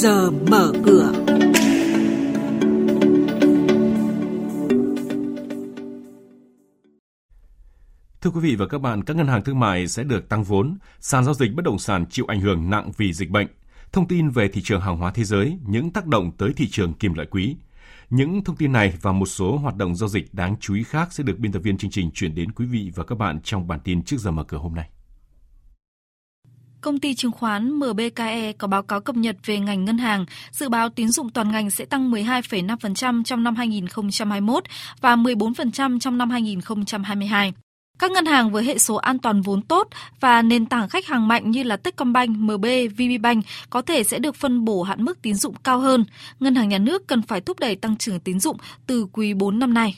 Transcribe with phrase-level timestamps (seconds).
[0.00, 1.12] giờ mở cửa.
[8.20, 10.78] Thưa quý vị và các bạn, các ngân hàng thương mại sẽ được tăng vốn,
[11.00, 13.46] sàn giao dịch bất động sản chịu ảnh hưởng nặng vì dịch bệnh.
[13.92, 16.92] Thông tin về thị trường hàng hóa thế giới, những tác động tới thị trường
[16.92, 17.56] kim loại quý.
[18.10, 21.12] Những thông tin này và một số hoạt động giao dịch đáng chú ý khác
[21.12, 23.68] sẽ được biên tập viên chương trình chuyển đến quý vị và các bạn trong
[23.68, 24.88] bản tin trước giờ mở cửa hôm nay.
[26.80, 30.68] Công ty chứng khoán MBKE có báo cáo cập nhật về ngành ngân hàng, dự
[30.68, 34.64] báo tín dụng toàn ngành sẽ tăng 12,5% trong năm 2021
[35.00, 37.52] và 14% trong năm 2022.
[37.98, 39.88] Các ngân hàng với hệ số an toàn vốn tốt
[40.20, 42.66] và nền tảng khách hàng mạnh như là Techcombank, MB,
[42.96, 46.04] VPBank có thể sẽ được phân bổ hạn mức tín dụng cao hơn.
[46.40, 49.58] Ngân hàng nhà nước cần phải thúc đẩy tăng trưởng tín dụng từ quý 4
[49.58, 49.94] năm nay.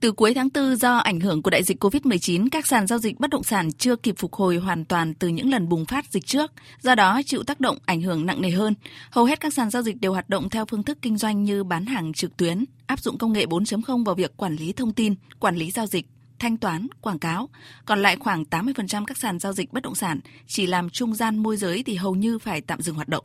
[0.00, 3.20] Từ cuối tháng 4 do ảnh hưởng của đại dịch COVID-19, các sàn giao dịch
[3.20, 6.26] bất động sản chưa kịp phục hồi hoàn toàn từ những lần bùng phát dịch
[6.26, 8.74] trước, do đó chịu tác động ảnh hưởng nặng nề hơn.
[9.10, 11.64] Hầu hết các sàn giao dịch đều hoạt động theo phương thức kinh doanh như
[11.64, 15.14] bán hàng trực tuyến, áp dụng công nghệ 4.0 vào việc quản lý thông tin,
[15.40, 16.06] quản lý giao dịch,
[16.38, 17.48] thanh toán, quảng cáo.
[17.84, 21.38] Còn lại khoảng 80% các sàn giao dịch bất động sản chỉ làm trung gian
[21.38, 23.24] môi giới thì hầu như phải tạm dừng hoạt động.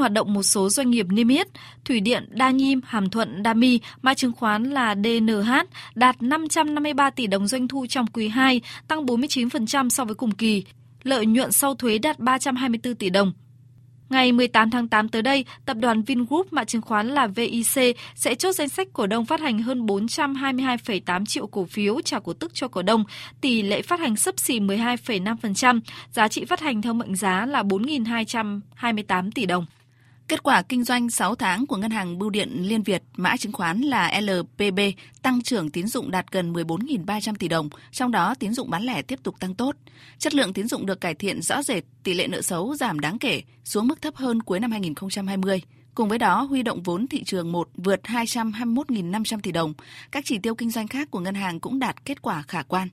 [0.00, 1.48] Hoạt động một số doanh nghiệp niêm yết,
[1.84, 5.50] Thủy điện Đa Nhiêm, Hàm Thuận, Đa Mi, mã chứng khoán là DNH
[5.94, 10.64] đạt 553 tỷ đồng doanh thu trong quý 2, tăng 49% so với cùng kỳ.
[11.02, 13.32] Lợi nhuận sau thuế đạt 324 tỷ đồng,
[14.10, 18.34] Ngày 18 tháng 8 tới đây, tập đoàn Vingroup mã chứng khoán là VIC sẽ
[18.34, 22.54] chốt danh sách cổ đông phát hành hơn 422,8 triệu cổ phiếu trả cổ tức
[22.54, 23.04] cho cổ đông,
[23.40, 25.80] tỷ lệ phát hành sấp xỉ 12,5%,
[26.12, 29.66] giá trị phát hành theo mệnh giá là 4.228 tỷ đồng.
[30.30, 33.52] Kết quả kinh doanh 6 tháng của Ngân hàng Bưu điện Liên Việt, mã chứng
[33.52, 34.80] khoán là LPB,
[35.22, 39.02] tăng trưởng tín dụng đạt gần 14.300 tỷ đồng, trong đó tín dụng bán lẻ
[39.02, 39.76] tiếp tục tăng tốt.
[40.18, 43.18] Chất lượng tín dụng được cải thiện rõ rệt, tỷ lệ nợ xấu giảm đáng
[43.18, 45.62] kể, xuống mức thấp hơn cuối năm 2020.
[45.94, 49.74] Cùng với đó, huy động vốn thị trường 1 vượt 221.500 tỷ đồng.
[50.10, 52.88] Các chỉ tiêu kinh doanh khác của ngân hàng cũng đạt kết quả khả quan.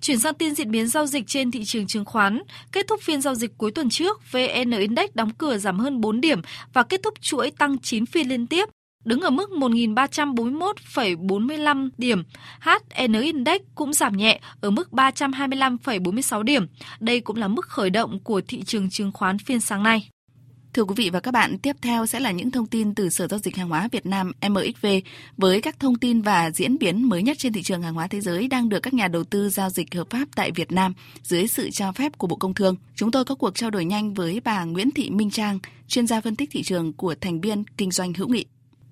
[0.00, 2.42] Chuyển sang tin diễn biến giao dịch trên thị trường chứng khoán.
[2.72, 6.20] Kết thúc phiên giao dịch cuối tuần trước, VN Index đóng cửa giảm hơn 4
[6.20, 6.40] điểm
[6.72, 8.68] và kết thúc chuỗi tăng 9 phiên liên tiếp
[9.04, 12.22] đứng ở mức 1.341,45 điểm.
[12.60, 16.66] HN Index cũng giảm nhẹ ở mức 325,46 điểm.
[17.00, 20.08] Đây cũng là mức khởi động của thị trường chứng khoán phiên sáng nay.
[20.74, 23.26] Thưa quý vị và các bạn, tiếp theo sẽ là những thông tin từ Sở
[23.26, 24.86] Giao dịch Hàng hóa Việt Nam MXV
[25.36, 28.20] với các thông tin và diễn biến mới nhất trên thị trường hàng hóa thế
[28.20, 31.46] giới đang được các nhà đầu tư giao dịch hợp pháp tại Việt Nam dưới
[31.46, 32.76] sự cho phép của Bộ Công Thương.
[32.94, 36.20] Chúng tôi có cuộc trao đổi nhanh với bà Nguyễn Thị Minh Trang, chuyên gia
[36.20, 38.44] phân tích thị trường của thành viên kinh doanh hữu nghị.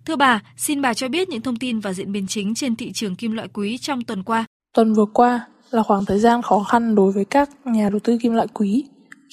[0.04, 2.92] Thưa bà, xin bà cho biết những thông tin và diễn biến chính trên thị
[2.92, 4.44] trường kim loại quý trong tuần qua.
[4.74, 8.18] Tuần vừa qua là khoảng thời gian khó khăn đối với các nhà đầu tư
[8.22, 8.84] kim loại quý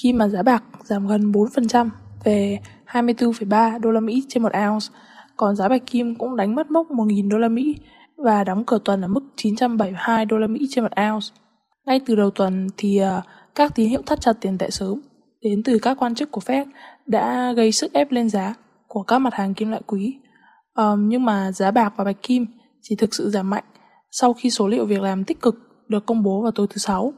[0.04, 1.90] khi mà giá bạc giảm gần 4%
[2.26, 4.86] về 24,3 đô la Mỹ trên một ounce,
[5.38, 7.76] còn giá bạch kim cũng đánh mất mốc 1.000 đô la Mỹ
[8.18, 11.28] và đóng cửa tuần ở mức 972 đô la Mỹ trên một ounce.
[11.86, 13.22] Ngay từ đầu tuần thì à,
[13.56, 15.02] các tín hiệu thắt chặt tiền tệ sớm
[15.42, 16.66] đến từ các quan chức của Fed
[17.06, 18.54] đã gây sức ép lên giá
[18.88, 20.20] của các mặt hàng kim loại quý.
[20.76, 22.46] Um, nhưng mà giá bạc và bạch kim
[22.82, 23.64] chỉ thực sự giảm mạnh
[24.12, 25.56] sau khi số liệu việc làm tích cực
[25.88, 27.14] được công bố vào tối thứ Sáu.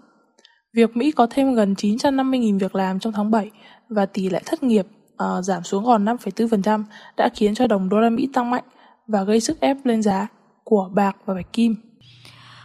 [0.74, 3.52] Việc Mỹ có thêm gần 950.000 việc làm trong tháng 7
[3.90, 4.88] và tỷ lệ thất nghiệp
[5.24, 6.84] uh, giảm xuống còn 5,4%
[7.18, 8.64] đã khiến cho đồng đô la Mỹ tăng mạnh
[9.08, 10.28] và gây sức ép lên giá
[10.64, 11.76] của bạc và bạch kim.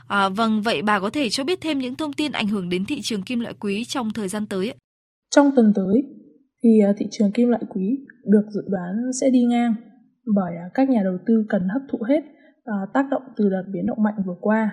[0.08, 2.84] À, vâng, vậy bà có thể cho biết thêm những thông tin ảnh hưởng đến
[2.84, 4.74] thị trường kim loại quý trong thời gian tới?
[5.30, 6.02] Trong tuần tới
[6.62, 9.74] thì uh, thị trường kim loại quý được dự đoán sẽ đi ngang
[10.34, 12.20] bởi uh, các nhà đầu tư cần hấp thụ hết
[12.94, 14.70] tác động từ đợt biến động mạnh vừa qua.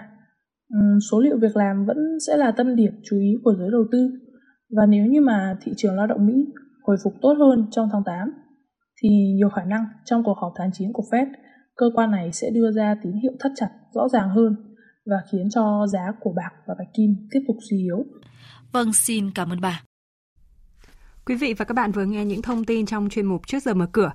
[1.11, 1.97] Số liệu việc làm vẫn
[2.27, 4.09] sẽ là tâm điểm chú ý của giới đầu tư
[4.69, 6.45] và nếu như mà thị trường lao động Mỹ
[6.89, 8.17] hồi phục tốt hơn trong tháng 8
[9.01, 11.25] thì nhiều khả năng trong cuộc họp tháng 9 của Fed,
[11.75, 14.55] cơ quan này sẽ đưa ra tín hiệu thắt chặt rõ ràng hơn
[15.05, 18.05] và khiến cho giá của bạc và bạch kim tiếp tục suy yếu.
[18.71, 19.81] Vâng, xin cảm ơn bà.
[21.25, 23.73] Quý vị và các bạn vừa nghe những thông tin trong chuyên mục Trước giờ
[23.73, 24.11] mở cửa.